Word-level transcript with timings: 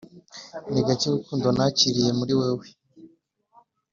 ni 0.71 0.81
gake 0.87 1.05
urukundo 1.07 1.47
nakiriye 1.57 2.11
muri 2.19 2.33
wewe, 2.39 2.65